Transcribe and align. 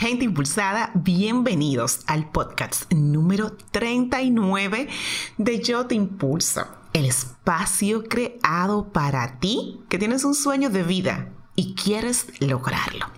Gente 0.00 0.24
impulsada, 0.24 0.92
bienvenidos 0.94 2.00
al 2.06 2.30
podcast 2.30 2.90
número 2.90 3.52
39 3.70 4.88
de 5.36 5.62
Yo 5.62 5.84
Te 5.88 5.94
Impulso, 5.94 6.66
el 6.94 7.04
espacio 7.04 8.04
creado 8.04 8.94
para 8.94 9.38
ti 9.40 9.82
que 9.90 9.98
tienes 9.98 10.24
un 10.24 10.34
sueño 10.34 10.70
de 10.70 10.84
vida 10.84 11.34
y 11.54 11.74
quieres 11.74 12.28
lograrlo. 12.40 13.08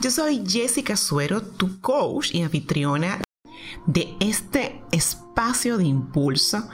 Yo 0.00 0.10
soy 0.10 0.42
Jessica 0.44 0.96
Suero, 0.96 1.40
tu 1.40 1.80
coach 1.80 2.34
y 2.34 2.42
anfitriona 2.42 3.22
de 3.86 4.16
este 4.18 4.82
espacio 4.90 5.78
de 5.78 5.84
impulso 5.84 6.68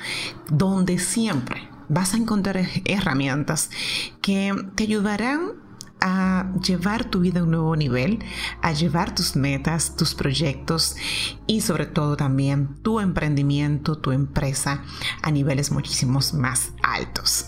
donde 0.49 0.99
siempre 0.99 1.69
vas 1.91 2.15
a 2.15 2.17
encontrar 2.17 2.67
herramientas 2.87 3.69
que 4.23 4.55
te 4.75 4.85
ayudarán 4.85 5.64
a 6.07 6.52
llevar 6.62 7.07
tu 7.07 7.20
vida 7.20 7.41
a 7.41 7.45
un 7.45 7.50
nuevo 7.52 7.75
nivel, 7.77 8.23
a 8.61 8.73
llevar 8.73 9.14
tus 9.14 9.37
metas, 9.37 9.96
tus 9.96 10.14
proyectos 10.14 10.96
y 11.46 11.62
sobre 11.62 11.87
todo 11.87 12.15
también 12.15 12.77
tu 12.83 13.01
emprendimiento, 13.01 13.96
tu 13.96 14.12
empresa 14.12 14.82
a 15.23 15.30
niveles 15.30 15.73
muchísimos 15.73 16.34
más 16.34 16.73
altos. 16.82 17.46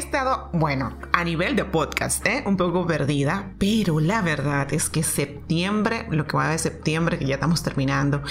Estado, 0.00 0.48
bueno, 0.54 0.96
a 1.12 1.24
nivel 1.24 1.56
de 1.56 1.66
podcast, 1.66 2.26
¿eh? 2.26 2.42
un 2.46 2.56
poco 2.56 2.86
perdida, 2.86 3.52
pero 3.58 4.00
la 4.00 4.22
verdad 4.22 4.72
es 4.72 4.88
que 4.88 5.02
septiembre, 5.02 6.06
lo 6.10 6.26
que 6.26 6.38
va 6.38 6.48
de 6.48 6.56
septiembre, 6.56 7.18
que 7.18 7.26
ya 7.26 7.34
estamos 7.34 7.62
terminando, 7.62 8.22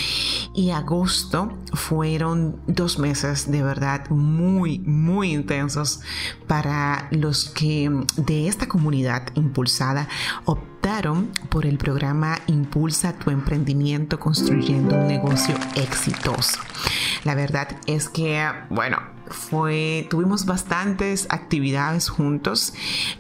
y 0.56 0.72
agosto 0.72 1.56
fueron 1.74 2.60
dos 2.66 2.98
meses 2.98 3.52
de 3.52 3.62
verdad 3.62 4.10
muy, 4.10 4.80
muy 4.80 5.32
intensos 5.32 6.02
para 6.48 7.08
los 7.12 7.50
que 7.50 7.92
de 8.18 8.48
esta 8.48 8.68
comunidad 8.68 9.28
impulsada 9.36 10.10
optaron 10.46 11.32
por 11.50 11.68
el 11.68 11.78
programa 11.78 12.40
Impulsa 12.48 13.14
tu 13.14 13.30
emprendimiento 13.30 14.20
construyendo 14.20 14.96
un 14.96 15.08
negocio 15.08 15.54
exitoso. 15.76 16.60
La 17.26 17.36
verdad 17.36 17.68
es 17.86 18.10
que, 18.10 18.50
bueno, 18.72 19.19
fue, 19.30 20.08
tuvimos 20.10 20.46
bastantes 20.46 21.28
actividades 21.30 22.10
juntos. 22.10 22.74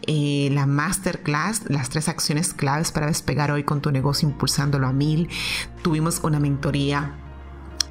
Eh, 0.07 0.49
la 0.52 0.65
masterclass, 0.65 1.63
las 1.69 1.89
tres 1.89 2.09
acciones 2.09 2.53
claves 2.53 2.91
para 2.91 3.07
despegar 3.07 3.52
hoy 3.52 3.63
con 3.63 3.81
tu 3.81 3.91
negocio 3.91 4.27
impulsándolo 4.27 4.87
a 4.87 4.93
mil. 4.93 5.30
Tuvimos 5.81 6.19
una 6.23 6.39
mentoría 6.39 7.13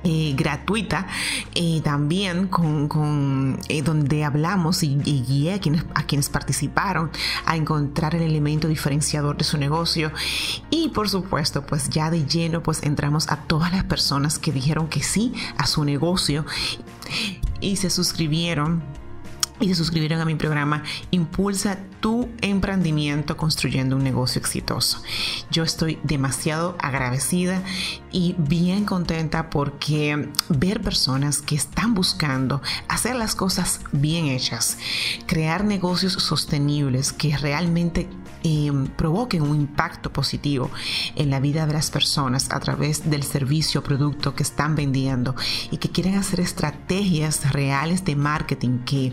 eh, 0.04 0.34
gratuita 0.36 1.06
eh, 1.54 1.80
también 1.82 2.48
con, 2.48 3.58
donde 3.84 4.24
hablamos 4.24 4.82
y, 4.82 4.96
guié 4.96 5.55
a 5.55 5.60
quienes, 5.60 5.84
a 5.94 6.05
quienes 6.05 6.28
participaron 6.28 7.10
a 7.44 7.56
encontrar 7.56 8.14
el 8.14 8.22
elemento 8.22 8.68
diferenciador 8.68 9.36
de 9.36 9.44
su 9.44 9.58
negocio. 9.58 10.12
Y 10.70 10.88
por 10.90 11.08
supuesto 11.08 11.66
pues 11.66 11.88
ya 11.90 12.10
de 12.10 12.24
lleno 12.27 12.62
pues 12.62 12.82
entramos 12.82 13.28
a 13.28 13.36
todas 13.44 13.72
las 13.72 13.84
personas 13.84 14.38
que 14.38 14.52
dijeron 14.52 14.88
que 14.88 15.02
sí 15.02 15.32
a 15.56 15.66
su 15.66 15.84
negocio 15.84 16.44
y 17.60 17.77
se 17.77 17.90
suscribieron 17.90 18.83
y 19.61 19.69
se 19.69 19.75
suscribieron 19.75 20.20
a 20.20 20.25
mi 20.25 20.34
programa 20.34 20.83
Impulsa 21.11 21.78
tu 22.01 22.28
emprendimiento 22.41 23.37
construyendo 23.37 23.97
un 23.97 24.05
negocio 24.05 24.41
exitoso. 24.41 25.03
Yo 25.51 25.64
estoy 25.64 25.98
demasiado 26.05 26.77
agradecida 26.78 27.62
y 28.12 28.34
bien 28.39 28.84
contenta 28.84 29.51
porque 29.51 30.31
ver 30.48 30.81
personas 30.81 31.41
que 31.41 31.56
están 31.56 31.95
buscando 31.95 32.62
hacer 32.89 33.17
las 33.17 33.34
cosas 33.34 33.81
bien 33.92 34.27
hechas, 34.27 34.79
crear 35.27 35.64
negocios 35.64 36.12
sostenibles 36.12 37.12
que 37.12 37.36
realmente 37.36 38.09
Em, 38.45 38.86
provoquen 38.86 39.42
un 39.42 39.56
impacto 39.56 40.12
positivo 40.12 40.70
en 41.17 41.29
la 41.29 41.41
vida 41.41 41.67
de 41.67 41.73
las 41.73 41.91
personas 41.91 42.48
a 42.53 42.61
través 42.61 43.11
del 43.11 43.25
servicio 43.25 43.81
o 43.81 43.83
producto 43.83 44.36
que 44.36 44.45
están 44.45 44.77
vendiendo 44.77 45.34
y 45.73 45.79
que 45.79 45.91
quieren 45.91 46.14
hacer 46.14 46.39
estrategias 46.39 47.53
reales 47.53 48.05
de 48.05 48.14
marketing 48.14 48.79
que 48.84 49.12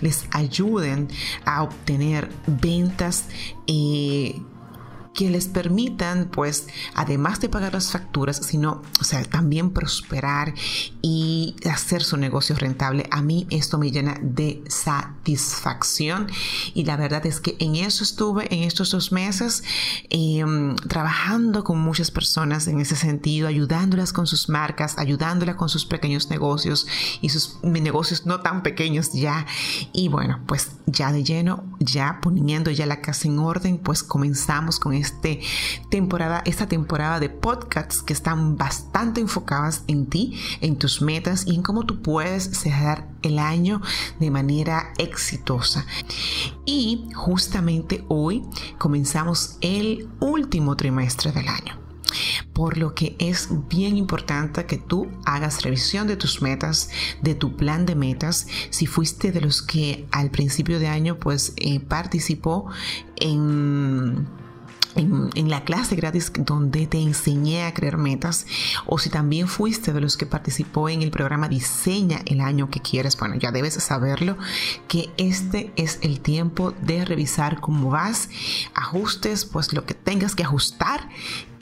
les 0.00 0.24
ayuden 0.30 1.08
a 1.44 1.62
obtener 1.62 2.28
ventas 2.46 3.26
eh, 3.66 4.34
que 5.16 5.30
les 5.30 5.48
permitan, 5.48 6.28
pues, 6.30 6.66
además 6.94 7.40
de 7.40 7.48
pagar 7.48 7.72
las 7.72 7.90
facturas, 7.90 8.36
sino, 8.36 8.82
o 9.00 9.04
sea, 9.04 9.24
también 9.24 9.70
prosperar 9.70 10.52
y 11.00 11.56
hacer 11.70 12.04
su 12.04 12.18
negocio 12.18 12.54
rentable. 12.54 13.08
A 13.10 13.22
mí 13.22 13.46
esto 13.48 13.78
me 13.78 13.90
llena 13.90 14.18
de 14.20 14.62
satisfacción 14.68 16.28
y 16.74 16.84
la 16.84 16.98
verdad 16.98 17.24
es 17.24 17.40
que 17.40 17.56
en 17.60 17.76
eso 17.76 18.04
estuve 18.04 18.54
en 18.54 18.64
estos 18.64 18.90
dos 18.90 19.10
meses 19.10 19.64
em, 20.10 20.76
trabajando 20.76 21.64
con 21.64 21.80
muchas 21.80 22.10
personas 22.10 22.68
en 22.68 22.80
ese 22.80 22.94
sentido, 22.94 23.48
ayudándolas 23.48 24.12
con 24.12 24.26
sus 24.26 24.50
marcas, 24.50 24.98
ayudándolas 24.98 25.56
con 25.56 25.70
sus 25.70 25.86
pequeños 25.86 26.28
negocios 26.28 26.86
y 27.22 27.30
sus 27.30 27.56
negocios 27.62 28.26
no 28.26 28.40
tan 28.40 28.62
pequeños 28.62 29.14
ya. 29.14 29.46
Y 29.94 30.08
bueno, 30.08 30.40
pues 30.46 30.72
ya 30.84 31.10
de 31.10 31.24
lleno, 31.24 31.64
ya 31.80 32.18
poniendo 32.20 32.70
ya 32.70 32.84
la 32.84 33.00
casa 33.00 33.28
en 33.28 33.38
orden, 33.38 33.78
pues 33.78 34.02
comenzamos 34.02 34.78
con 34.78 34.92
este 34.92 35.05
temporada, 35.90 36.42
esta 36.44 36.66
temporada 36.66 37.20
de 37.20 37.28
podcasts 37.28 38.02
que 38.02 38.12
están 38.12 38.56
bastante 38.56 39.20
enfocadas 39.20 39.82
en 39.86 40.06
ti, 40.06 40.38
en 40.60 40.76
tus 40.76 41.02
metas 41.02 41.46
y 41.46 41.54
en 41.54 41.62
cómo 41.62 41.84
tú 41.84 42.02
puedes 42.02 42.44
cerrar 42.44 43.08
el 43.22 43.38
año 43.38 43.80
de 44.20 44.30
manera 44.30 44.92
exitosa. 44.98 45.86
Y 46.64 47.08
justamente 47.14 48.04
hoy 48.08 48.42
comenzamos 48.78 49.58
el 49.60 50.08
último 50.20 50.76
trimestre 50.76 51.32
del 51.32 51.48
año 51.48 51.86
por 52.52 52.78
lo 52.78 52.94
que 52.94 53.16
es 53.18 53.48
bien 53.68 53.96
importante 53.96 54.64
que 54.64 54.78
tú 54.78 55.08
hagas 55.24 55.62
revisión 55.62 56.06
de 56.06 56.16
tus 56.16 56.40
metas, 56.40 56.88
de 57.20 57.34
tu 57.34 57.56
plan 57.56 57.84
de 57.84 57.94
metas. 57.94 58.46
Si 58.70 58.86
fuiste 58.86 59.32
de 59.32 59.40
los 59.40 59.60
que 59.60 60.06
al 60.10 60.30
principio 60.30 60.78
de 60.78 60.88
año 60.88 61.18
pues 61.18 61.52
eh, 61.56 61.80
participó 61.80 62.66
en 63.16 64.26
en, 64.96 65.50
la 65.50 65.64
clase 65.64 65.94
gratis 65.94 66.32
donde 66.36 66.86
te 66.86 66.98
enseñé 66.98 67.64
a 67.64 67.74
crear 67.74 67.96
metas 67.96 68.46
o 68.86 68.98
si 68.98 69.10
también 69.10 69.48
fuiste 69.48 69.92
de 69.92 70.00
los 70.00 70.16
que 70.16 70.26
participó 70.26 70.88
en 70.88 71.02
el 71.02 71.10
programa 71.10 71.48
Diseña 71.48 72.20
el 72.26 72.40
año 72.40 72.70
que 72.70 72.80
quieres, 72.80 73.16
bueno, 73.16 73.36
ya 73.36 73.52
debes 73.52 73.74
saberlo 73.74 74.36
que 74.88 75.10
este 75.16 75.72
es 75.76 75.98
el 76.02 76.20
tiempo 76.20 76.72
de 76.82 77.04
revisar 77.04 77.60
cómo 77.60 77.90
vas, 77.90 78.28
ajustes 78.74 79.44
pues 79.44 79.72
lo 79.72 79.84
que 79.84 79.94
tengas 79.94 80.34
que 80.34 80.42
ajustar 80.42 81.08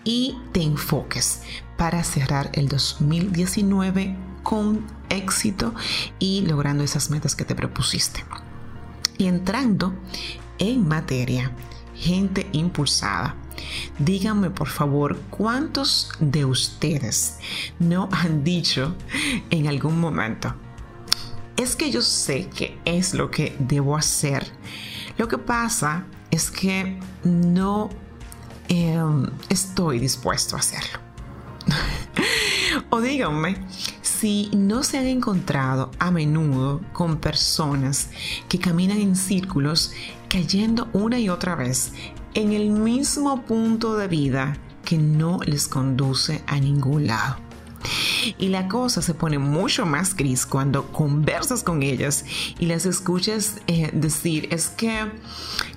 y 0.05 0.39
te 0.53 0.62
enfoques 0.62 1.43
para 1.77 2.05
cerrar 2.05 2.50
el 2.55 2.69
2019 2.69 4.17
con 4.43 4.87
éxito 5.09 5.75
y 6.19 6.43
logrando 6.43 6.84
esas 6.84 7.11
metas 7.11 7.34
que 7.34 7.44
te 7.44 7.55
propusiste. 7.55 8.25
Y 9.19 9.27
entrando 9.27 9.94
en 10.59 10.87
materia, 10.87 11.53
gente 11.94 12.49
impulsada. 12.53 13.34
Díganme 13.99 14.50
por 14.50 14.69
favor 14.69 15.19
cuántos 15.31 16.10
de 16.21 16.44
ustedes 16.44 17.38
no 17.78 18.09
han 18.12 18.44
dicho 18.44 18.94
en 19.50 19.69
algún 19.69 20.00
momento, 20.00 20.55
es 21.56 21.77
que 21.77 21.91
yo 21.91 22.03
sé 22.03 22.49
que 22.49 22.78
es 22.84 23.15
lo 23.15 23.31
que 23.31 23.56
debo 23.59 23.97
hacer. 23.97 24.47
Lo 25.16 25.28
que 25.28 25.38
pasa 25.38 26.06
es 26.31 26.50
que 26.50 26.99
no 27.22 27.91
em, 28.69 29.26
estoy 29.49 30.00
dispuesto 30.00 30.56
a 30.56 30.59
hacerlo. 30.59 30.99
o 32.91 33.00
díganme 33.00 33.56
si 34.19 34.50
no 34.52 34.82
se 34.82 34.98
han 34.98 35.06
encontrado 35.06 35.91
a 35.98 36.10
menudo 36.10 36.80
con 36.92 37.19
personas 37.19 38.10
que 38.48 38.58
caminan 38.58 38.98
en 38.98 39.16
círculos 39.16 39.92
cayendo 40.28 40.88
una 40.92 41.19
y 41.19 41.28
otra 41.28 41.54
vez 41.54 41.92
en 42.34 42.52
el 42.52 42.70
mismo 42.70 43.42
punto 43.42 43.97
de 43.97 44.08
vida 44.08 44.56
que 44.84 44.98
no 44.98 45.41
les 45.44 45.69
conduce 45.69 46.42
a 46.46 46.58
ningún 46.61 47.06
lado. 47.06 47.44
Y 48.38 48.49
la 48.49 48.69
cosa 48.69 49.03
se 49.03 49.15
pone 49.15 49.38
mucho 49.38 49.87
más 49.87 50.15
gris 50.17 50.47
cuando 50.47 50.87
conversas 50.93 51.62
con 51.62 51.82
ellas 51.82 52.25
y 52.59 52.67
las 52.67 52.87
escuchas 52.87 53.56
eh, 53.67 53.91
decir, 53.93 54.49
es 54.50 54.69
que, 54.69 55.06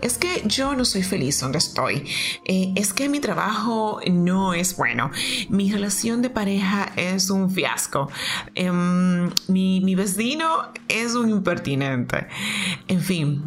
es 0.01 0.17
que 0.17 0.43
yo 0.45 0.75
no 0.75 0.85
soy 0.85 1.03
feliz 1.03 1.39
donde 1.39 1.57
estoy, 1.57 2.07
eh, 2.45 2.73
es 2.75 2.93
que 2.93 3.09
mi 3.09 3.19
trabajo 3.19 3.99
no 4.09 4.53
es 4.53 4.75
bueno, 4.75 5.11
mi 5.49 5.71
relación 5.71 6.21
de 6.21 6.29
pareja 6.29 6.91
es 6.95 7.29
un 7.29 7.49
fiasco, 7.49 8.09
em, 8.55 9.29
mi, 9.47 9.81
mi 9.81 9.95
vecino 9.95 10.71
es 10.87 11.15
un 11.15 11.29
impertinente, 11.29 12.27
en 12.87 13.01
fin. 13.01 13.43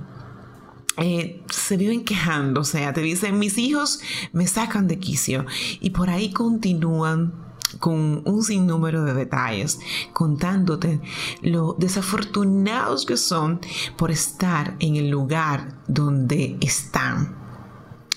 Eh, 0.96 1.42
se 1.50 1.78
viven 1.78 2.04
quejando, 2.04 2.60
o 2.60 2.64
sea, 2.64 2.92
te 2.92 3.00
dicen, 3.00 3.38
mis 3.38 3.56
hijos 3.56 4.00
me 4.32 4.46
sacan 4.46 4.86
de 4.86 4.98
quicio 4.98 5.46
y 5.80 5.90
por 5.90 6.10
ahí 6.10 6.30
continúan 6.30 7.49
con 7.80 8.22
un 8.24 8.42
sinnúmero 8.44 9.02
de 9.04 9.14
detalles, 9.14 9.80
contándote 10.12 11.00
lo 11.42 11.74
desafortunados 11.78 13.04
que 13.06 13.16
son 13.16 13.60
por 13.96 14.12
estar 14.12 14.76
en 14.78 14.96
el 14.96 15.08
lugar 15.08 15.78
donde 15.88 16.56
están. 16.60 17.36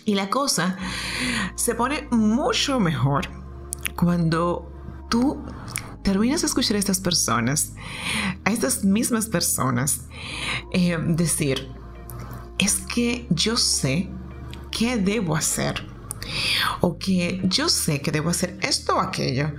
Y 0.06 0.16
la 0.16 0.30
cosa 0.30 0.78
se 1.56 1.74
pone 1.74 2.08
mucho 2.12 2.80
mejor 2.80 3.30
cuando 3.96 4.70
tú 5.10 5.42
terminas 6.04 6.42
de 6.42 6.48
escuchar 6.48 6.76
a 6.76 6.80
estas 6.80 7.00
personas, 7.00 7.74
a 8.44 8.52
estas 8.52 8.84
mismas 8.84 9.28
personas, 9.28 10.02
eh, 10.74 10.98
decir, 11.08 11.72
es 12.60 12.82
que 12.94 13.26
yo 13.30 13.56
sé 13.56 14.10
qué 14.72 14.98
debo 14.98 15.38
hacer 15.38 15.93
o 16.82 16.98
que 16.98 17.42
yo 17.44 17.70
sé 17.70 18.02
que 18.02 18.12
debo 18.12 18.30
hacer 18.30 18.58
esto 18.62 18.96
o 18.96 19.00
aquello 19.00 19.52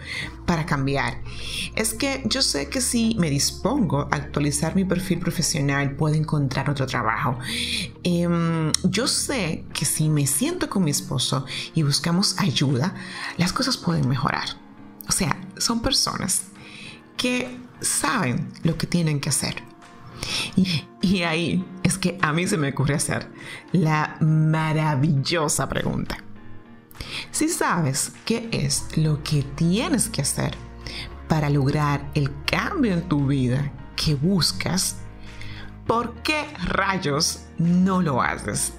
para 0.46 0.66
cambiar. 0.66 1.20
Es 1.74 1.94
que 1.94 2.22
yo 2.26 2.42
sé 2.42 2.68
que 2.68 2.80
si 2.80 3.16
me 3.18 3.30
dispongo 3.30 4.08
a 4.10 4.16
actualizar 4.16 4.74
mi 4.74 4.84
perfil 4.84 5.18
profesional 5.18 5.96
puedo 5.96 6.14
encontrar 6.14 6.70
otro 6.70 6.86
trabajo. 6.86 7.38
Em, 8.02 8.72
yo 8.82 9.06
sé 9.06 9.64
que 9.72 9.84
si 9.84 10.08
me 10.08 10.26
siento 10.26 10.68
con 10.68 10.84
mi 10.84 10.90
esposo 10.90 11.46
y 11.74 11.82
buscamos 11.82 12.38
ayuda, 12.38 12.94
las 13.36 13.52
cosas 13.52 13.76
pueden 13.76 14.08
mejorar. 14.08 14.48
O 15.08 15.12
sea, 15.12 15.40
son 15.58 15.82
personas 15.82 16.44
que 17.16 17.58
saben 17.80 18.50
lo 18.62 18.76
que 18.76 18.86
tienen 18.86 19.20
que 19.20 19.28
hacer. 19.28 19.62
Y, 20.56 20.84
y, 21.02 21.22
ahí 21.22 21.64
es 21.82 21.98
que 21.98 22.18
a 22.22 22.32
mí 22.32 22.46
se 22.46 22.56
me 22.56 22.70
ocurre 22.70 22.94
hacer 22.94 23.28
la 23.72 24.16
maravillosa 24.20 25.68
pregunta. 25.68 26.23
Si 27.30 27.48
sabes 27.48 28.12
qué 28.24 28.48
es 28.52 28.96
lo 28.96 29.22
que 29.22 29.42
tienes 29.42 30.08
que 30.08 30.22
hacer 30.22 30.56
para 31.28 31.50
lograr 31.50 32.10
el 32.14 32.30
cambio 32.44 32.92
en 32.92 33.08
tu 33.08 33.26
vida 33.26 33.72
que 33.96 34.14
buscas, 34.14 34.96
¿por 35.86 36.14
qué 36.22 36.46
rayos 36.64 37.40
no 37.58 38.02
lo 38.02 38.22
haces? 38.22 38.72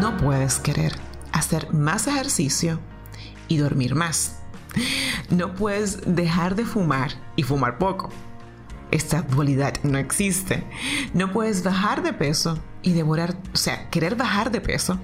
No 0.00 0.16
puedes 0.16 0.58
querer 0.58 0.94
hacer 1.32 1.72
más 1.72 2.06
ejercicio 2.06 2.80
y 3.48 3.58
dormir 3.58 3.94
más. 3.94 4.38
No 5.30 5.54
puedes 5.54 6.00
dejar 6.06 6.54
de 6.54 6.64
fumar 6.64 7.12
y 7.36 7.42
fumar 7.42 7.78
poco. 7.78 8.10
Esta 8.92 9.22
dualidad 9.22 9.82
no 9.82 9.96
existe. 9.98 10.62
No 11.14 11.32
puedes 11.32 11.64
bajar 11.64 12.02
de 12.02 12.12
peso 12.12 12.58
y 12.82 12.92
devorar, 12.92 13.34
o 13.52 13.56
sea, 13.56 13.88
querer 13.88 14.16
bajar 14.16 14.52
de 14.52 14.60
peso 14.60 15.00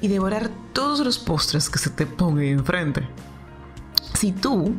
y 0.00 0.08
devorar 0.08 0.50
todos 0.72 1.00
los 1.00 1.18
postres 1.18 1.70
que 1.70 1.78
se 1.78 1.90
te 1.90 2.06
pongan 2.06 2.44
enfrente. 2.44 3.08
Si 4.14 4.32
tú 4.32 4.74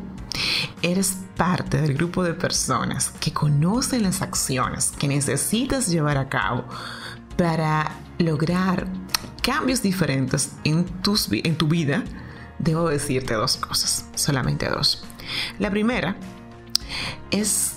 eres 0.82 1.16
parte 1.36 1.80
del 1.80 1.94
grupo 1.94 2.22
de 2.22 2.34
personas 2.34 3.10
que 3.20 3.32
conocen 3.32 4.02
las 4.02 4.20
acciones 4.20 4.92
que 4.98 5.08
necesitas 5.08 5.88
llevar 5.88 6.18
a 6.18 6.28
cabo 6.28 6.64
para 7.38 7.90
lograr 8.18 8.86
cambios 9.42 9.80
diferentes 9.80 10.52
en, 10.64 10.84
tus, 10.84 11.28
en 11.32 11.56
tu 11.56 11.68
vida, 11.68 12.04
debo 12.58 12.90
decirte 12.90 13.32
dos 13.32 13.56
cosas, 13.56 14.04
solamente 14.14 14.68
dos. 14.68 15.04
La 15.58 15.70
primera 15.70 16.16
es 17.30 17.76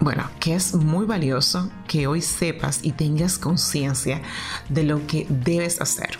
bueno, 0.00 0.28
que 0.40 0.54
es 0.54 0.74
muy 0.74 1.06
valioso 1.06 1.70
que 1.88 2.06
hoy 2.06 2.20
sepas 2.22 2.80
y 2.82 2.92
tengas 2.92 3.38
conciencia 3.38 4.22
de 4.68 4.84
lo 4.84 5.06
que 5.06 5.26
debes 5.28 5.80
hacer. 5.80 6.18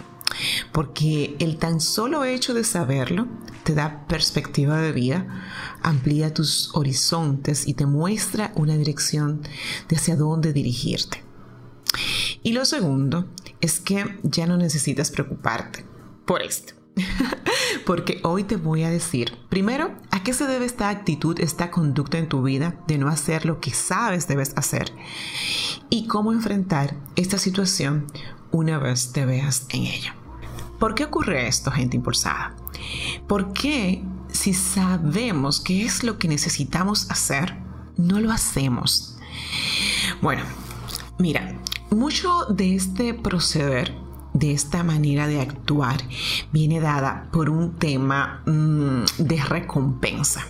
Porque 0.73 1.37
el 1.39 1.59
tan 1.59 1.81
solo 1.81 2.25
hecho 2.25 2.55
de 2.55 2.65
saberlo 2.65 3.29
te 3.63 3.75
da 3.75 4.07
perspectiva 4.07 4.79
de 4.79 4.93
vida, 4.93 5.27
amplía 5.83 6.35
tus 6.35 6.75
horizontes 6.75 7.67
y 7.67 7.75
te 7.75 7.87
muestra 7.87 8.53
una 8.57 8.77
dirección 8.77 9.43
de 9.89 9.97
hacia 9.97 10.17
dónde 10.17 10.53
dirigirte. 10.53 11.23
Y 12.43 12.53
lo 12.53 12.65
segundo 12.65 13.29
es 13.61 13.81
que 13.81 14.19
ya 14.23 14.47
no 14.47 14.57
necesitas 14.57 15.11
preocuparte 15.11 15.85
por 16.27 16.43
esto. 16.43 16.84
Porque 17.87 18.21
hoy 18.23 18.45
te 18.45 18.57
voy 18.57 18.85
a 18.85 18.91
decir, 18.91 19.37
primero, 19.49 19.95
a 20.11 20.23
qué 20.23 20.33
se 20.33 20.47
debe 20.47 20.65
esta 20.65 20.89
actitud, 20.89 21.39
esta 21.41 21.71
conducta 21.71 22.19
en 22.19 22.29
tu 22.29 22.43
vida 22.43 22.77
de 22.87 22.99
no 22.99 23.09
hacer 23.09 23.47
lo 23.47 23.61
que 23.61 23.73
sabes 23.73 24.29
debes 24.29 24.53
hacer 24.57 24.93
y 25.91 26.07
cómo 26.07 26.33
enfrentar 26.33 26.97
esta 27.17 27.39
situación 27.39 28.07
una 28.51 28.79
vez 28.79 29.13
te 29.13 29.27
veas 29.27 29.67
en 29.71 29.83
ella. 29.83 30.15
¿Por 30.79 30.95
qué 30.95 31.05
ocurre 31.05 31.49
esto, 31.49 31.71
gente 31.71 31.97
impulsada? 31.97 32.55
¿Por 33.27 33.53
qué 33.53 34.05
si 34.31 34.55
sabemos 34.55 35.61
qué 35.61 35.85
es 35.85 36.05
lo 36.05 36.19
que 36.19 36.29
necesitamos 36.29 37.11
hacer, 37.11 37.57
no 37.97 38.21
lo 38.21 38.33
hacemos? 38.33 39.17
Bueno, 40.21 40.43
mira, 41.19 41.61
mucho 41.91 42.47
de 42.47 42.75
este 42.75 43.15
proceder 43.15 44.04
de 44.35 44.53
esta 44.53 44.83
manera 44.83 45.27
de 45.27 45.41
actuar 45.41 45.97
viene 46.53 46.81
dada 46.81 47.29
por 47.33 47.49
un 47.49 47.79
tema 47.79 48.43
mm, 48.45 49.05
de 49.19 49.43
recompensa. 49.43 50.45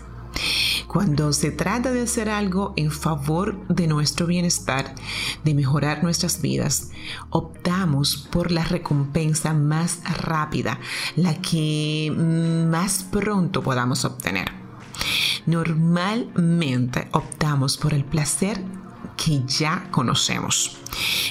Cuando 0.88 1.32
se 1.32 1.50
trata 1.50 1.92
de 1.92 2.02
hacer 2.02 2.28
algo 2.28 2.72
en 2.76 2.90
favor 2.90 3.66
de 3.68 3.86
nuestro 3.86 4.26
bienestar, 4.26 4.94
de 5.44 5.54
mejorar 5.54 6.02
nuestras 6.02 6.40
vidas, 6.40 6.90
optamos 7.30 8.16
por 8.16 8.50
la 8.50 8.64
recompensa 8.64 9.54
más 9.54 10.00
rápida, 10.18 10.78
la 11.16 11.40
que 11.40 12.12
mm, 12.14 12.70
más 12.70 13.04
pronto 13.04 13.62
podamos 13.62 14.04
obtener. 14.04 14.50
Normalmente 15.46 17.08
optamos 17.12 17.76
por 17.76 17.92
el 17.92 18.04
placer 18.04 18.62
que 19.16 19.42
ya 19.46 19.88
conocemos. 19.90 20.78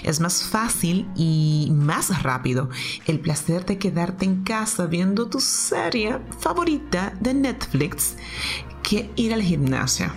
Es 0.04 0.20
más 0.20 0.44
fácil 0.44 1.08
y 1.16 1.70
más 1.74 2.24
rápido 2.24 2.70
el 3.06 3.20
placer 3.20 3.66
de 3.66 3.78
quedarte 3.78 4.26
en 4.26 4.44
casa 4.44 4.86
viendo 4.86 5.30
tu 5.30 5.40
serie 5.40 6.20
favorita 6.40 7.14
de 7.20 7.34
Netflix 7.34 8.16
que 8.82 9.10
ir 9.16 9.34
al 9.34 9.42
gimnasio. 9.42 10.12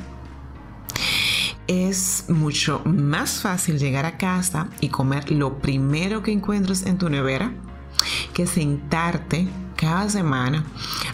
Es 1.66 2.26
mucho 2.28 2.82
más 2.84 3.40
fácil 3.40 3.78
llegar 3.78 4.04
a 4.06 4.18
casa 4.18 4.68
y 4.80 4.88
comer 4.88 5.30
lo 5.30 5.58
primero 5.58 6.22
que 6.22 6.30
encuentres 6.30 6.86
en 6.86 6.98
tu 6.98 7.08
nevera 7.08 7.52
que 8.32 8.46
sentarte 8.46 9.48
cada 9.76 10.08
semana 10.08 10.64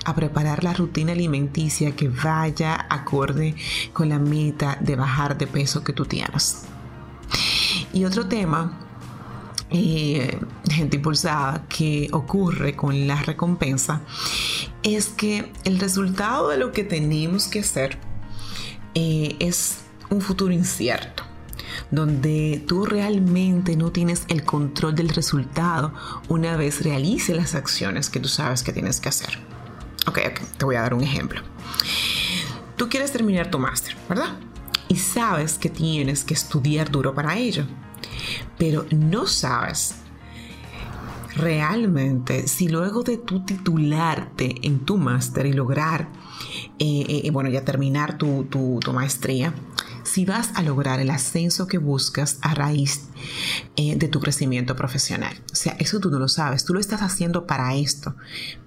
a 0.05 0.15
preparar 0.15 0.65
la 0.65 0.73
rutina 0.73 1.13
alimenticia 1.13 1.95
que 1.95 2.09
vaya 2.09 2.87
acorde 2.89 3.55
con 3.93 4.09
la 4.09 4.19
meta 4.19 4.79
de 4.81 4.97
bajar 4.97 5.37
de 5.37 5.47
peso 5.47 5.85
que 5.85 5.93
tú 5.93 6.05
tienes. 6.05 6.65
Y 7.93 8.05
otro 8.05 8.27
tema, 8.27 8.79
eh, 9.71 10.39
gente 10.71 10.97
impulsada, 10.97 11.67
que 11.69 12.09
ocurre 12.13 12.75
con 12.77 13.07
la 13.07 13.17
recompensa, 13.17 14.01
es 14.83 15.09
que 15.09 15.53
el 15.65 15.79
resultado 15.79 16.49
de 16.49 16.59
lo 16.59 16.73
que 16.73 16.85
tenemos 16.85 17.49
que 17.49 17.61
hacer 17.61 17.99
eh, 18.95 19.37
es 19.39 19.81
un 20.11 20.21
futuro 20.21 20.53
incierto 20.53 21.32
donde 21.93 22.65
tú 22.67 22.87
realmente 22.87 23.77
no 23.77 23.93
tienes 23.93 24.25
el 24.29 24.45
control 24.45 24.95
del 24.97 25.11
resultado 25.11 25.93
una 26.29 26.57
vez 26.57 26.83
realice 26.83 27.35
las 27.35 27.55
acciones 27.55 28.11
que 28.11 28.19
tú 28.19 28.29
sabes 28.29 28.63
que 28.63 28.73
tienes 28.73 28.99
que 29.01 29.11
hacer. 29.11 29.39
Ok, 30.07 30.19
ok, 30.27 30.41
te 30.57 30.65
voy 30.65 30.75
a 30.75 30.81
dar 30.81 30.95
un 30.95 31.05
ejemplo. 31.05 31.43
Tú 32.77 32.89
quieres 32.89 33.13
terminar 33.13 33.51
tu 33.51 33.59
máster, 33.59 33.95
¿verdad? 34.09 34.37
Y 34.89 34.97
sabes 34.97 35.59
que 35.59 35.69
tienes 35.69 36.25
que 36.25 36.35
estudiar 36.35 36.91
duro 36.91 37.15
para 37.15 37.37
ello, 37.37 37.67
pero 38.59 38.87
no 38.91 39.27
sabes 39.27 39.97
realmente 41.37 42.49
si 42.49 42.69
luego 42.69 43.03
de 43.03 43.19
tu 43.19 43.45
titularte 43.45 44.67
en 44.67 44.81
tu 44.81 44.97
máster 44.97 45.47
y 45.47 45.53
lograr, 45.53 46.09
eh, 46.79 47.23
eh, 47.25 47.31
bueno, 47.31 47.51
ya 47.51 47.65
terminar 47.65 48.19
tu, 48.19 48.45
tu 48.45 48.93
maestría, 48.93 49.55
si 50.05 50.25
vas 50.25 50.51
a 50.55 50.63
lograr 50.63 51.01
el 51.01 51.11
ascenso 51.11 51.67
que 51.67 51.79
buscas 51.79 52.39
a 52.43 52.55
raíz 52.55 53.09
eh, 53.77 53.97
de 53.97 54.09
tu 54.09 54.21
crecimiento 54.21 54.77
profesional. 54.77 55.35
O 55.53 55.57
sea, 55.57 55.77
eso 55.79 56.01
tú 56.01 56.11
no 56.11 56.19
lo 56.19 56.29
sabes, 56.29 56.65
tú 56.65 56.75
lo 56.75 56.81
estás 56.81 57.03
haciendo 57.03 57.47
para 57.47 57.75
esto, 57.75 58.15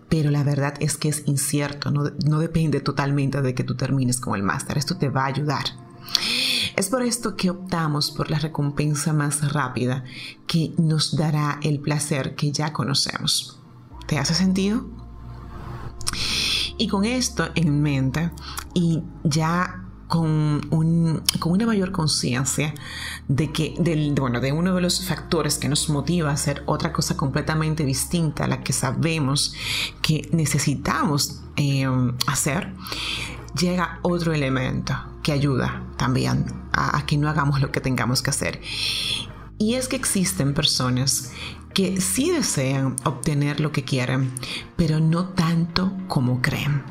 pero 0.09 0.31
la 0.31 0.43
verdad 0.43 0.75
es 0.79 0.97
que 0.97 1.09
es 1.09 1.23
incierto, 1.25 1.91
no, 1.91 2.11
no 2.25 2.39
depende 2.39 2.79
totalmente 2.79 3.41
de 3.41 3.53
que 3.53 3.63
tú 3.63 3.75
termines 3.75 4.19
con 4.19 4.35
el 4.35 4.43
máster, 4.43 4.77
esto 4.77 4.97
te 4.97 5.09
va 5.09 5.23
a 5.23 5.27
ayudar. 5.27 5.65
Es 6.75 6.89
por 6.89 7.03
esto 7.03 7.35
que 7.35 7.49
optamos 7.49 8.11
por 8.11 8.29
la 8.29 8.39
recompensa 8.39 9.13
más 9.13 9.53
rápida 9.53 10.03
que 10.45 10.73
nos 10.77 11.15
dará 11.15 11.59
el 11.63 11.79
placer 11.79 12.35
que 12.35 12.51
ya 12.51 12.73
conocemos. 12.73 13.59
¿Te 14.07 14.19
hace 14.19 14.33
sentido? 14.33 14.85
Y 16.77 16.87
con 16.87 17.05
esto 17.05 17.49
en 17.55 17.81
mente 17.81 18.31
y 18.73 19.01
ya 19.23 19.84
con, 20.15 21.23
una 21.45 21.65
mayor 21.65 21.91
conciencia 21.91 22.73
de 23.27 23.51
que 23.51 23.73
bueno, 24.15 24.39
de 24.39 24.53
uno 24.53 24.73
de 24.73 24.81
los 24.81 25.05
factores 25.05 25.57
que 25.57 25.67
nos 25.67 25.89
motiva 25.89 26.29
a 26.29 26.33
hacer 26.33 26.63
otra 26.67 26.93
cosa 26.93 27.17
completamente 27.17 27.83
distinta 27.83 28.45
a 28.45 28.47
la 28.47 28.63
que 28.63 28.71
sabemos 28.71 29.53
que 30.01 30.29
necesitamos 30.31 31.41
eh, 31.57 31.85
hacer, 32.27 32.71
llega 33.59 33.99
otro 34.03 34.33
elemento 34.33 34.95
que 35.21 35.33
ayuda 35.33 35.83
también 35.97 36.45
a, 36.71 36.97
a 36.97 37.05
que 37.05 37.17
no 37.17 37.27
hagamos 37.27 37.59
lo 37.59 37.71
que 37.71 37.81
tengamos 37.81 38.21
que 38.21 38.29
hacer. 38.29 38.61
Y 39.57 39.75
es 39.75 39.89
que 39.89 39.97
existen 39.97 40.53
personas 40.53 41.31
que 41.73 41.99
sí 41.99 42.31
desean 42.31 42.95
obtener 43.03 43.59
lo 43.59 43.73
que 43.73 43.83
quieren, 43.83 44.31
pero 44.77 45.01
no 45.01 45.25
tanto 45.29 45.91
como 46.07 46.41
creen. 46.41 46.83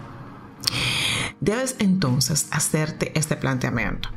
Debes 1.40 1.76
entonces 1.78 2.48
hacerte 2.50 3.16
este 3.18 3.36
planteamiento. 3.36 4.08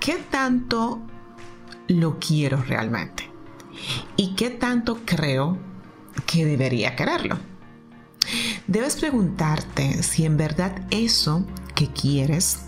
¿Qué 0.00 0.16
tanto 0.30 1.00
lo 1.88 2.18
quiero 2.18 2.62
realmente? 2.62 3.30
¿Y 4.16 4.34
qué 4.34 4.50
tanto 4.50 5.00
creo 5.04 5.58
que 6.26 6.44
debería 6.44 6.96
quererlo? 6.96 7.38
Debes 8.66 8.96
preguntarte 8.96 10.02
si 10.02 10.24
en 10.24 10.36
verdad 10.36 10.86
eso 10.90 11.46
que 11.74 11.88
quieres 11.88 12.60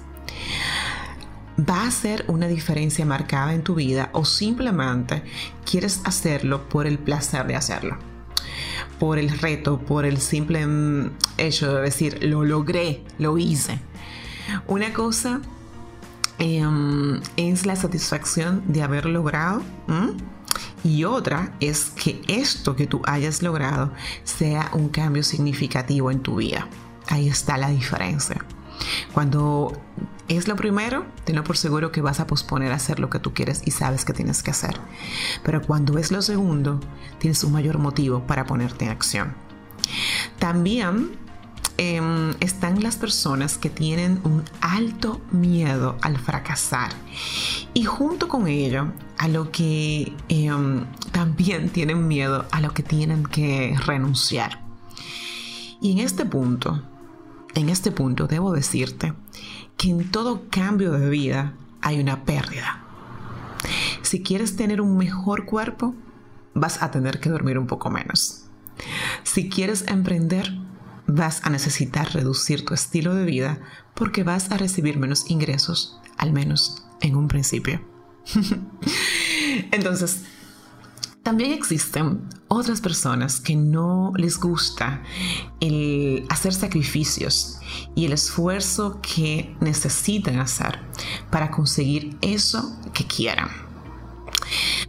va 1.58 1.86
a 1.86 1.90
ser 1.90 2.24
una 2.28 2.48
diferencia 2.48 3.06
marcada 3.06 3.54
en 3.54 3.62
tu 3.62 3.74
vida 3.74 4.10
o 4.12 4.24
simplemente 4.24 5.22
quieres 5.68 6.00
hacerlo 6.04 6.68
por 6.68 6.86
el 6.86 6.98
placer 6.98 7.46
de 7.46 7.56
hacerlo, 7.56 7.98
por 8.98 9.18
el 9.18 9.30
reto, 9.38 9.78
por 9.78 10.04
el 10.04 10.18
simple 10.18 10.66
mm, 10.66 11.10
hecho 11.38 11.74
de 11.74 11.82
decir, 11.82 12.22
lo 12.22 12.44
logré, 12.44 13.02
lo 13.18 13.38
hice. 13.38 13.80
Una 14.66 14.92
cosa 14.92 15.40
em, 16.38 17.20
es 17.36 17.66
la 17.66 17.76
satisfacción 17.76 18.62
de 18.66 18.82
haber 18.82 19.06
logrado. 19.06 19.62
Y 20.82 21.04
otra 21.04 21.54
es 21.60 21.90
que 21.90 22.20
esto 22.28 22.76
que 22.76 22.86
tú 22.86 23.00
hayas 23.04 23.42
logrado 23.42 23.92
sea 24.24 24.70
un 24.74 24.88
cambio 24.88 25.22
significativo 25.22 26.10
en 26.10 26.20
tu 26.20 26.36
vida. 26.36 26.68
Ahí 27.08 27.28
está 27.28 27.56
la 27.56 27.70
diferencia. 27.70 28.44
Cuando 29.12 29.72
es 30.28 30.48
lo 30.48 30.56
primero, 30.56 31.04
tenlo 31.24 31.44
por 31.44 31.56
seguro 31.56 31.92
que 31.92 32.00
vas 32.00 32.20
a 32.20 32.26
posponer 32.26 32.72
hacer 32.72 32.98
lo 32.98 33.10
que 33.10 33.18
tú 33.18 33.34
quieres 33.34 33.62
y 33.64 33.70
sabes 33.70 34.04
que 34.04 34.12
tienes 34.12 34.42
que 34.42 34.50
hacer. 34.50 34.80
Pero 35.42 35.62
cuando 35.62 35.98
es 35.98 36.10
lo 36.10 36.22
segundo, 36.22 36.80
tienes 37.18 37.44
un 37.44 37.52
mayor 37.52 37.78
motivo 37.78 38.26
para 38.26 38.46
ponerte 38.46 38.86
en 38.86 38.90
acción. 38.90 39.34
También 40.38 41.12
em, 41.76 42.34
están 42.40 42.82
las 42.82 42.96
personas 42.96 43.58
que 43.58 43.68
tienen 43.68 44.20
un 44.24 44.44
alto 44.60 45.20
miedo 45.30 45.96
al 46.00 46.18
fracasar 46.18 46.90
y 47.74 47.84
junto 47.84 48.28
con 48.28 48.46
ello 48.46 48.92
a 49.18 49.28
lo 49.28 49.50
que 49.50 50.14
em, 50.28 50.84
también 51.12 51.68
tienen 51.72 52.08
miedo 52.08 52.46
a 52.50 52.60
lo 52.60 52.72
que 52.72 52.82
tienen 52.82 53.24
que 53.24 53.76
renunciar. 53.84 54.64
Y 55.80 55.92
en 55.92 55.98
este 55.98 56.24
punto, 56.24 56.82
en 57.54 57.68
este 57.68 57.90
punto 57.90 58.26
debo 58.26 58.52
decirte 58.52 59.14
que 59.76 59.90
en 59.90 60.10
todo 60.10 60.44
cambio 60.50 60.92
de 60.92 61.08
vida 61.08 61.54
hay 61.80 62.00
una 62.00 62.24
pérdida. 62.24 62.84
Si 64.02 64.22
quieres 64.22 64.56
tener 64.56 64.80
un 64.80 64.96
mejor 64.96 65.46
cuerpo, 65.46 65.94
vas 66.54 66.82
a 66.82 66.90
tener 66.90 67.20
que 67.20 67.30
dormir 67.30 67.58
un 67.58 67.66
poco 67.66 67.90
menos. 67.90 68.44
Si 69.22 69.48
quieres 69.48 69.84
emprender, 69.88 70.52
vas 71.06 71.44
a 71.44 71.50
necesitar 71.50 72.12
reducir 72.12 72.64
tu 72.64 72.74
estilo 72.74 73.14
de 73.14 73.24
vida 73.24 73.60
porque 73.94 74.24
vas 74.24 74.50
a 74.50 74.56
recibir 74.56 74.98
menos 74.98 75.30
ingresos, 75.30 75.98
al 76.16 76.32
menos 76.32 76.84
en 77.00 77.16
un 77.16 77.28
principio. 77.28 77.80
Entonces, 79.70 80.24
también 81.24 81.52
existen 81.52 82.28
otras 82.48 82.80
personas 82.82 83.40
que 83.40 83.56
no 83.56 84.12
les 84.14 84.38
gusta 84.38 85.02
el 85.58 86.26
hacer 86.28 86.52
sacrificios 86.52 87.58
y 87.96 88.04
el 88.04 88.12
esfuerzo 88.12 89.00
que 89.00 89.56
necesitan 89.60 90.38
hacer 90.38 90.78
para 91.30 91.50
conseguir 91.50 92.16
eso 92.20 92.78
que 92.92 93.06
quieran. 93.06 93.48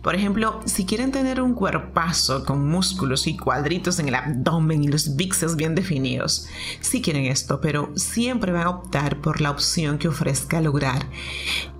Por 0.01 0.13
ejemplo, 0.13 0.59
si 0.65 0.85
quieren 0.85 1.11
tener 1.11 1.41
un 1.41 1.53
cuerpazo 1.55 2.45
con 2.45 2.69
músculos 2.69 3.25
y 3.27 3.37
cuadritos 3.37 3.97
en 3.99 4.09
el 4.09 4.15
abdomen 4.15 4.83
y 4.83 4.87
los 4.89 5.15
bíceps 5.15 5.55
bien 5.55 5.73
definidos, 5.73 6.47
sí 6.81 7.01
quieren 7.01 7.25
esto, 7.25 7.61
pero 7.61 7.91
siempre 7.95 8.51
van 8.51 8.67
a 8.67 8.69
optar 8.69 9.21
por 9.21 9.41
la 9.41 9.51
opción 9.51 9.97
que 9.97 10.09
ofrezca 10.09 10.61
lograr 10.61 11.07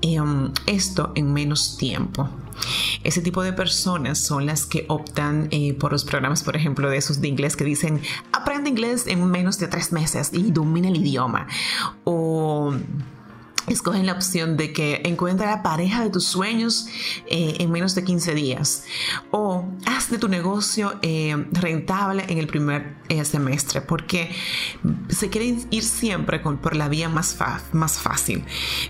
em, 0.01 0.51
esto 0.65 1.12
en 1.13 1.33
menos 1.33 1.77
tiempo. 1.77 2.29
Ese 3.05 3.21
tipo 3.21 3.43
de 3.43 3.53
personas 3.53 4.17
son 4.17 4.47
las 4.47 4.65
que 4.65 4.85
optan 4.89 5.47
eh, 5.51 5.75
por 5.75 5.91
los 5.91 6.03
programas, 6.03 6.41
por 6.41 6.55
ejemplo, 6.55 6.89
de 6.89 6.97
esos 6.97 7.21
de 7.21 7.27
inglés 7.27 7.55
que 7.55 7.63
dicen 7.63 8.01
aprende 8.31 8.69
inglés 8.71 9.05
en 9.05 9.24
menos 9.29 9.59
de 9.59 9.67
tres 9.67 9.91
meses 9.91 10.31
y 10.33 10.51
domina 10.51 10.88
el 10.88 10.97
idioma. 10.97 11.47
O 12.03 12.74
escogen 13.67 14.05
la 14.05 14.13
opción 14.13 14.57
de 14.57 14.74
que 14.74 15.01
encuentra 15.05 15.48
la 15.48 15.63
pareja 15.63 16.03
de 16.03 16.10
tus 16.10 16.25
sueños 16.25 16.88
eh, 17.27 17.55
en 17.60 17.72
menos 17.72 17.95
de 17.95 18.03
15 18.03 18.34
días 18.36 18.86
o 19.31 19.65
haz 19.86 20.10
de 20.10 20.17
tu 20.17 20.27
negocio 20.27 21.00
eh, 21.01 21.36
rentable 21.51 22.25
en 22.27 22.38
el 22.38 22.48
primer 22.48 22.95
eh, 23.10 23.25
semestre 23.25 23.81
porque 23.81 24.31
se 25.10 25.29
quieren 25.29 25.65
ir 25.72 25.84
siempre 25.84 26.39
por 26.39 26.75
la 26.75 26.88
vía 26.89 27.10
más, 27.10 27.38
más 27.72 28.00
fácil. 28.00 28.43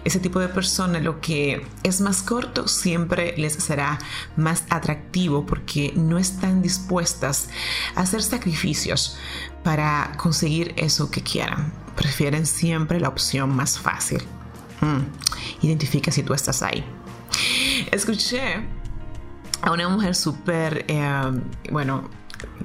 Ese 0.04 0.20
tipo 0.20 0.40
de 0.40 0.48
personas 0.48 1.02
lo 1.02 1.22
que 1.22 1.66
es 1.84 2.02
más 2.02 2.22
corto 2.22 2.68
siempre 2.68 3.36
les 3.38 3.54
será 3.54 4.00
más 4.36 4.64
atractivo 4.70 5.46
porque 5.46 5.94
no 5.96 6.18
están 6.18 6.62
dispuestas 6.62 7.50
a 7.96 8.02
hacer 8.02 8.22
sacrificios 8.24 9.18
para 9.64 10.12
conseguir 10.18 10.74
eso 10.78 11.10
que 11.10 11.22
quieran. 11.22 11.74
Prefieren 11.96 12.46
siempre 12.46 13.00
la 13.00 13.10
opción 13.10 13.56
más 13.56 13.80
fácil. 13.80 14.22
Mm. 14.82 15.66
Identifica 15.66 16.12
si 16.12 16.24
tú 16.24 16.34
estás 16.34 16.62
ahí. 16.62 16.84
Escuché 17.92 18.66
a 19.62 19.72
una 19.72 19.90
mujer 19.90 20.16
súper, 20.16 20.86
eh, 20.88 21.32
bueno, 21.72 22.10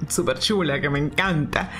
súper 0.08 0.38
chula 0.38 0.80
que 0.80 0.90
me 0.90 0.98
encanta, 0.98 1.70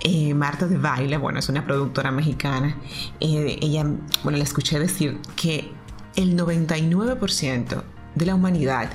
eh, 0.00 0.34
Marta 0.34 0.66
de 0.66 0.78
Baile, 0.78 1.16
bueno, 1.16 1.38
es 1.38 1.48
una 1.48 1.64
productora 1.64 2.10
mexicana. 2.10 2.76
Eh, 3.20 3.58
ella, 3.60 3.84
bueno, 4.22 4.38
la 4.38 4.44
escuché 4.44 4.78
decir 4.78 5.18
que 5.36 5.72
el 6.16 6.36
99% 6.36 7.82
de 8.14 8.26
la 8.26 8.34
humanidad 8.34 8.90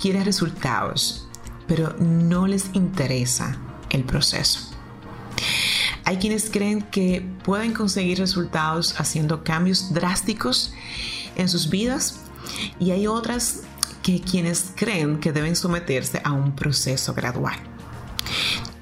quiere 0.00 0.22
resultados, 0.24 1.28
pero 1.66 1.94
no 1.98 2.46
les 2.46 2.74
interesa 2.74 3.56
el 3.90 4.04
proceso. 4.04 4.71
Hay 6.04 6.16
quienes 6.16 6.50
creen 6.50 6.82
que 6.82 7.26
pueden 7.44 7.72
conseguir 7.72 8.18
resultados 8.18 8.98
haciendo 8.98 9.44
cambios 9.44 9.92
drásticos 9.94 10.72
en 11.36 11.48
sus 11.48 11.70
vidas 11.70 12.20
y 12.78 12.90
hay 12.90 13.06
otras 13.06 13.60
que 14.02 14.20
quienes 14.20 14.72
creen 14.74 15.20
que 15.20 15.32
deben 15.32 15.54
someterse 15.54 16.20
a 16.24 16.32
un 16.32 16.56
proceso 16.56 17.14
gradual. 17.14 17.56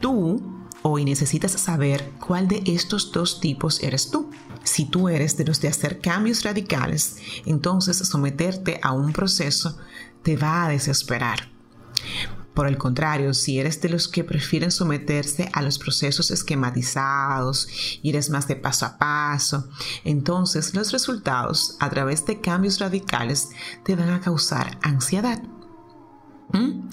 Tú 0.01 0.67
hoy 0.83 1.05
necesitas 1.05 1.53
saber 1.53 2.11
cuál 2.27 2.49
de 2.49 2.63
estos 2.67 3.13
dos 3.13 3.41
tipos 3.41 3.83
eres 3.83 4.11
tú. 4.11 4.31
Si 4.65 4.87
tú 4.87 5.09
eres 5.09 5.37
de 5.37 5.45
los 5.45 5.61
de 5.61 5.69
hacer 5.69 6.01
cambios 6.01 6.43
radicales, 6.43 7.17
entonces 7.45 7.99
someterte 7.99 8.81
a 8.83 8.93
un 8.93 9.13
proceso 9.13 9.77
te 10.23 10.37
va 10.37 10.65
a 10.65 10.69
desesperar. 10.71 11.51
Por 12.61 12.69
el 12.69 12.77
contrario, 12.77 13.33
si 13.33 13.59
eres 13.59 13.81
de 13.81 13.89
los 13.89 14.07
que 14.07 14.23
prefieren 14.23 14.71
someterse 14.71 15.49
a 15.55 15.63
los 15.63 15.79
procesos 15.79 16.31
esquematizados 16.31 17.67
y 18.03 18.11
eres 18.11 18.29
más 18.29 18.49
de 18.49 18.55
paso 18.55 18.85
a 18.85 18.99
paso, 18.99 19.71
entonces 20.05 20.75
los 20.75 20.93
resultados 20.93 21.79
a 21.81 21.89
través 21.89 22.27
de 22.27 22.43
cambios 22.43 22.79
radicales 22.79 23.49
te 23.83 23.97
van 23.97 24.11
a 24.11 24.21
causar 24.21 24.79
ansiedad. 24.83 25.43
¿Mm? 26.53 26.91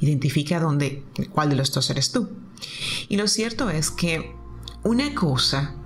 Identifica 0.00 0.58
dónde, 0.58 1.04
cuál 1.30 1.48
de 1.48 1.54
los 1.54 1.72
dos 1.72 1.88
eres 1.90 2.10
tú. 2.10 2.30
Y 3.08 3.16
lo 3.16 3.28
cierto 3.28 3.70
es 3.70 3.92
que 3.92 4.34
una 4.82 5.14
cosa 5.14 5.76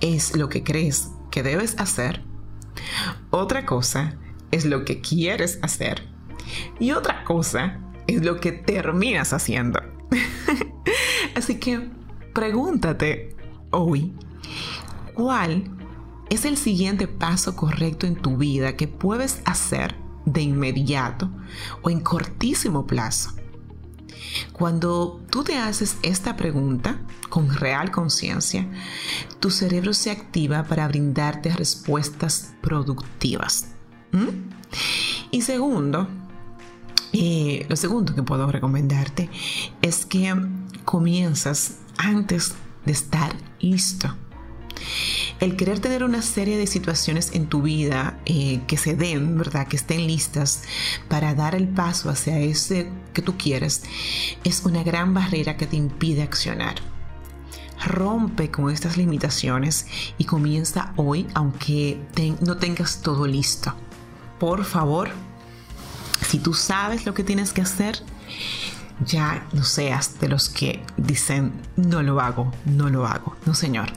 es 0.00 0.36
lo 0.36 0.48
que 0.48 0.64
crees 0.64 1.06
que 1.30 1.44
debes 1.44 1.78
hacer, 1.78 2.24
otra 3.30 3.64
cosa 3.64 4.16
es 4.50 4.64
lo 4.64 4.84
que 4.84 5.00
quieres 5.00 5.60
hacer 5.62 6.08
y 6.80 6.90
otra 6.90 7.22
cosa 7.22 7.78
es 8.06 8.24
lo 8.24 8.40
que 8.40 8.52
terminas 8.52 9.32
haciendo. 9.32 9.80
Así 11.34 11.56
que 11.56 11.90
pregúntate 12.32 13.36
hoy, 13.70 14.12
¿cuál 15.14 15.70
es 16.30 16.44
el 16.44 16.56
siguiente 16.56 17.08
paso 17.08 17.56
correcto 17.56 18.06
en 18.06 18.16
tu 18.16 18.36
vida 18.36 18.76
que 18.76 18.88
puedes 18.88 19.40
hacer 19.44 19.96
de 20.24 20.42
inmediato 20.42 21.30
o 21.82 21.90
en 21.90 22.00
cortísimo 22.00 22.86
plazo? 22.86 23.34
Cuando 24.52 25.20
tú 25.30 25.44
te 25.44 25.56
haces 25.56 25.96
esta 26.02 26.36
pregunta 26.36 27.00
con 27.28 27.54
real 27.54 27.90
conciencia, 27.90 28.68
tu 29.40 29.50
cerebro 29.50 29.94
se 29.94 30.10
activa 30.10 30.64
para 30.64 30.88
brindarte 30.88 31.54
respuestas 31.54 32.54
productivas. 32.60 33.68
Y 35.30 35.42
segundo, 35.42 36.08
y 37.12 37.62
lo 37.68 37.76
segundo 37.76 38.14
que 38.14 38.24
puedo 38.24 38.50
recomendarte 38.50 39.30
es 39.82 40.04
que 40.04 40.34
comienzas 40.84 41.76
antes 41.96 42.54
de 42.84 42.92
estar 42.92 43.34
listo. 43.60 44.14
el 45.40 45.56
querer 45.56 45.78
tener 45.78 46.02
una 46.04 46.22
serie 46.22 46.56
de 46.58 46.66
situaciones 46.66 47.32
en 47.34 47.46
tu 47.46 47.62
vida 47.62 48.18
eh, 48.26 48.60
que 48.66 48.76
se 48.76 48.96
den, 48.96 49.38
¿verdad? 49.38 49.68
Que 49.68 49.76
estén 49.76 50.06
listas 50.06 50.62
para 51.08 51.34
dar 51.34 51.54
el 51.54 51.68
paso 51.68 52.10
hacia 52.10 52.38
ese 52.40 52.90
que 53.12 53.22
tú 53.22 53.36
quieres, 53.36 53.82
es 54.42 54.64
una 54.64 54.82
gran 54.82 55.14
barrera 55.14 55.56
que 55.56 55.66
te 55.66 55.76
impide 55.76 56.22
accionar. 56.22 56.76
Rompe 57.86 58.50
con 58.50 58.70
estas 58.70 58.96
limitaciones 58.96 59.86
y 60.18 60.24
comienza 60.24 60.92
hoy 60.96 61.26
aunque 61.34 62.00
no 62.40 62.56
tengas 62.56 63.02
todo 63.02 63.26
listo. 63.26 63.74
Por 64.38 64.64
favor, 64.64 65.10
si 66.24 66.38
tú 66.38 66.54
sabes 66.54 67.06
lo 67.06 67.14
que 67.14 67.24
tienes 67.24 67.52
que 67.52 67.62
hacer, 67.62 68.02
ya 69.04 69.46
no 69.52 69.64
seas 69.64 70.18
de 70.20 70.28
los 70.28 70.48
que 70.48 70.82
dicen, 70.96 71.52
no 71.76 72.02
lo 72.02 72.20
hago, 72.20 72.52
no 72.64 72.88
lo 72.90 73.06
hago. 73.06 73.36
No, 73.44 73.54
señor. 73.54 73.92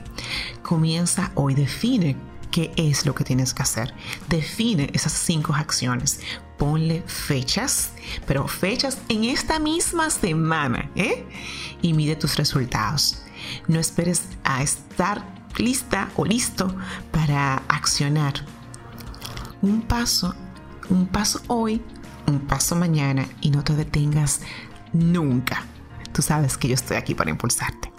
Comienza 0.62 1.30
hoy, 1.34 1.54
define 1.54 2.16
qué 2.50 2.72
es 2.76 3.06
lo 3.06 3.14
que 3.14 3.24
tienes 3.24 3.54
que 3.54 3.62
hacer. 3.62 3.94
Define 4.28 4.90
esas 4.92 5.12
cinco 5.12 5.54
acciones. 5.54 6.20
Ponle 6.56 7.02
fechas, 7.06 7.92
pero 8.26 8.48
fechas 8.48 8.98
en 9.08 9.24
esta 9.24 9.58
misma 9.58 10.10
semana, 10.10 10.90
¿eh? 10.96 11.24
Y 11.82 11.92
mide 11.92 12.16
tus 12.16 12.36
resultados. 12.36 13.22
No 13.68 13.78
esperes 13.78 14.22
a 14.42 14.62
estar 14.62 15.24
lista 15.56 16.10
o 16.16 16.24
listo 16.24 16.74
para 17.12 17.62
accionar. 17.68 18.34
Un 19.62 19.82
paso, 19.82 20.34
un 20.88 21.06
paso 21.06 21.40
hoy, 21.46 21.82
un 22.30 22.40
paso 22.40 22.76
mañana 22.76 23.26
y 23.40 23.50
no 23.50 23.64
te 23.64 23.74
detengas 23.74 24.40
nunca. 24.92 25.64
Tú 26.12 26.22
sabes 26.22 26.56
que 26.56 26.68
yo 26.68 26.74
estoy 26.74 26.96
aquí 26.96 27.14
para 27.14 27.30
impulsarte. 27.30 27.92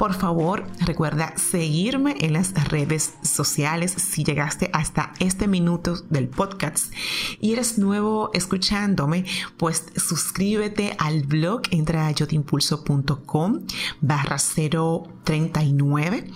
Por 0.00 0.14
favor, 0.14 0.64
recuerda 0.86 1.34
seguirme 1.36 2.14
en 2.20 2.32
las 2.32 2.54
redes 2.70 3.16
sociales 3.22 3.92
si 3.92 4.24
llegaste 4.24 4.70
hasta 4.72 5.12
este 5.18 5.46
minuto 5.46 5.94
del 6.08 6.26
podcast. 6.26 6.90
Y 7.38 7.52
eres 7.52 7.76
nuevo 7.76 8.30
escuchándome, 8.32 9.26
pues 9.58 9.84
suscríbete 9.96 10.96
al 10.98 11.24
blog, 11.24 11.64
entra 11.70 12.06
a 12.06 12.12
yotimpulso.com 12.12 13.66
barra 14.00 14.38
039 14.38 16.30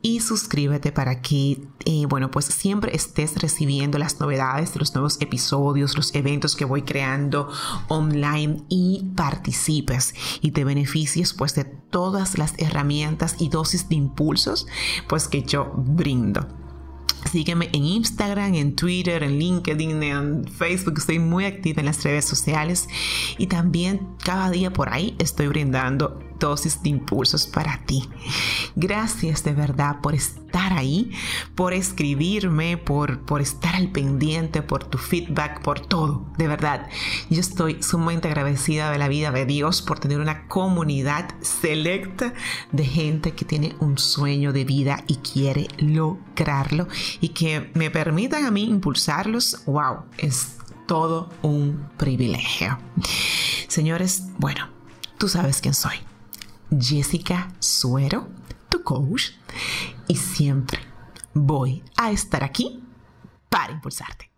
y 0.00 0.20
suscríbete 0.20 0.90
para 0.90 1.20
que, 1.20 1.60
eh, 1.84 2.06
bueno, 2.08 2.30
pues 2.30 2.46
siempre 2.46 2.96
estés 2.96 3.38
recibiendo 3.42 3.98
las 3.98 4.18
novedades 4.18 4.72
de 4.72 4.80
los 4.80 4.94
nuevos 4.94 5.20
episodios, 5.20 5.94
los 5.94 6.14
eventos 6.14 6.56
que 6.56 6.64
voy 6.64 6.82
creando 6.82 7.50
online 7.88 8.64
y 8.70 9.04
participes 9.14 10.14
y 10.40 10.52
te 10.52 10.64
beneficies 10.64 11.34
pues 11.34 11.54
de 11.54 11.64
todas 11.64 12.38
las 12.38 12.54
herramientas 12.56 13.09
y 13.38 13.48
dosis 13.48 13.88
de 13.88 13.96
impulsos 13.96 14.66
pues 15.08 15.28
que 15.28 15.42
yo 15.42 15.72
brindo. 15.76 16.46
Sígueme 17.30 17.68
en 17.72 17.84
Instagram, 17.84 18.54
en 18.54 18.74
Twitter, 18.74 19.22
en 19.22 19.38
LinkedIn, 19.38 20.02
en 20.02 20.44
Facebook. 20.46 20.94
Estoy 20.98 21.18
muy 21.18 21.44
activa 21.44 21.80
en 21.80 21.86
las 21.86 22.02
redes 22.02 22.24
sociales 22.24 22.88
y 23.36 23.46
también 23.46 24.16
cada 24.24 24.50
día 24.50 24.72
por 24.72 24.88
ahí 24.88 25.16
estoy 25.18 25.46
brindando 25.48 26.18
dosis 26.38 26.82
de 26.82 26.88
impulsos 26.88 27.46
para 27.46 27.84
ti. 27.84 28.08
Gracias 28.74 29.44
de 29.44 29.52
verdad 29.52 30.00
por 30.00 30.14
estar 30.50 30.72
ahí, 30.72 31.12
por 31.54 31.72
escribirme, 31.72 32.76
por, 32.76 33.20
por 33.20 33.40
estar 33.40 33.76
al 33.76 33.92
pendiente, 33.92 34.62
por 34.62 34.82
tu 34.82 34.98
feedback, 34.98 35.62
por 35.62 35.78
todo. 35.78 36.26
De 36.38 36.48
verdad, 36.48 36.88
yo 37.28 37.40
estoy 37.40 37.80
sumamente 37.84 38.26
agradecida 38.26 38.90
de 38.90 38.98
la 38.98 39.06
vida 39.06 39.30
de 39.30 39.46
Dios 39.46 39.80
por 39.80 40.00
tener 40.00 40.18
una 40.18 40.48
comunidad 40.48 41.30
selecta 41.40 42.34
de 42.72 42.84
gente 42.84 43.32
que 43.32 43.44
tiene 43.44 43.76
un 43.78 43.96
sueño 43.96 44.52
de 44.52 44.64
vida 44.64 45.04
y 45.06 45.16
quiere 45.16 45.68
lograrlo 45.78 46.88
y 47.20 47.28
que 47.28 47.70
me 47.74 47.92
permitan 47.92 48.44
a 48.44 48.50
mí 48.50 48.64
impulsarlos. 48.64 49.62
¡Wow! 49.66 49.98
Es 50.18 50.56
todo 50.88 51.30
un 51.42 51.88
privilegio. 51.96 52.76
Señores, 53.68 54.24
bueno, 54.38 54.68
tú 55.16 55.28
sabes 55.28 55.60
quién 55.60 55.74
soy. 55.74 55.94
Jessica 56.76 57.52
Suero, 57.60 58.28
tu 58.68 58.82
coach, 58.82 59.30
y 60.10 60.16
siempre 60.16 60.80
voy 61.34 61.84
a 61.96 62.10
estar 62.10 62.42
aquí 62.42 62.82
para 63.48 63.72
impulsarte. 63.72 64.29